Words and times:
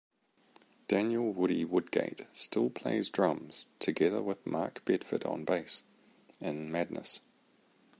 Daniel 0.87 1.31
"Woody" 1.31 1.63
Woodgate 1.63 2.21
still 2.33 2.71
plays 2.71 3.11
drums, 3.11 3.67
together 3.77 4.19
with 4.19 4.43
Mark 4.47 4.83
Bedford 4.83 5.25
on 5.25 5.45
bass, 5.45 5.83
in 6.41 6.71
Madness. 6.71 7.19